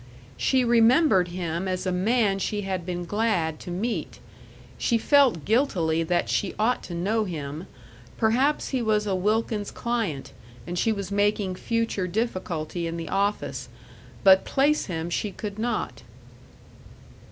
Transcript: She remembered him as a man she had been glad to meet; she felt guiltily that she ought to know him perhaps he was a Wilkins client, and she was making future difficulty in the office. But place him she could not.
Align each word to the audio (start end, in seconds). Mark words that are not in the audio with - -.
She 0.35 0.65
remembered 0.65 1.27
him 1.27 1.67
as 1.67 1.85
a 1.85 1.91
man 1.91 2.39
she 2.39 2.61
had 2.61 2.87
been 2.87 3.05
glad 3.05 3.59
to 3.59 3.69
meet; 3.69 4.17
she 4.79 4.97
felt 4.97 5.45
guiltily 5.45 6.01
that 6.01 6.27
she 6.27 6.55
ought 6.57 6.81
to 6.85 6.95
know 6.95 7.25
him 7.25 7.67
perhaps 8.17 8.69
he 8.69 8.81
was 8.81 9.05
a 9.05 9.13
Wilkins 9.13 9.69
client, 9.69 10.33
and 10.65 10.79
she 10.79 10.91
was 10.91 11.11
making 11.11 11.53
future 11.53 12.07
difficulty 12.07 12.87
in 12.87 12.97
the 12.97 13.09
office. 13.09 13.69
But 14.23 14.43
place 14.43 14.87
him 14.87 15.11
she 15.11 15.29
could 15.31 15.59
not. 15.59 16.01